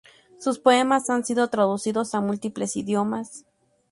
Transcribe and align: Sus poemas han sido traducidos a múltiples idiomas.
Sus 0.39 0.57
poemas 0.57 1.11
han 1.11 1.23
sido 1.23 1.47
traducidos 1.49 2.15
a 2.15 2.21
múltiples 2.21 2.75
idiomas. 2.75 3.45